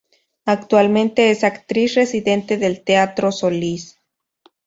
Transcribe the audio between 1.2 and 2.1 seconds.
es actriz